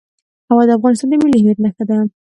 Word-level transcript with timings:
هوا 0.49 0.63
د 0.67 0.71
افغانستان 0.77 1.09
د 1.09 1.13
ملي 1.23 1.37
هویت 1.41 1.59
نښه 1.63 1.83
ده. 1.89 1.97